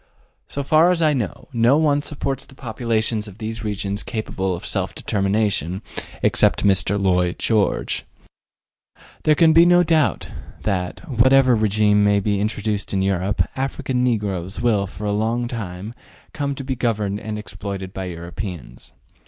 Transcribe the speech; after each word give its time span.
So 0.47 0.63
far 0.63 0.89
as 0.89 1.03
I 1.03 1.13
know, 1.13 1.47
no 1.53 1.77
one 1.77 2.01
supposes 2.01 2.47
the 2.47 2.55
populations 2.55 3.27
of 3.27 3.37
these 3.37 3.63
regions 3.63 4.01
capable 4.01 4.55
of 4.55 4.65
self 4.65 4.95
determination, 4.95 5.83
except 6.23 6.63
Mr. 6.63 6.99
Lloyd 6.99 7.37
George. 7.37 8.03
There 9.25 9.35
can 9.35 9.53
be 9.53 9.63
no 9.63 9.83
doubt 9.83 10.27
that, 10.63 11.07
whatever 11.07 11.53
regime 11.55 12.03
may 12.03 12.19
be 12.19 12.39
introduced 12.39 12.95
in 12.95 13.03
Europe, 13.03 13.47
African 13.55 14.03
negroes 14.03 14.59
will 14.59 14.87
for 14.87 15.05
a 15.05 15.11
long 15.11 15.47
time 15.47 15.91
to 15.93 15.95
come 16.33 16.55
be 16.55 16.75
governed 16.75 17.19
and 17.19 17.37
exploited 17.37 17.93
by 17.93 18.05
Europeans. 18.05 18.93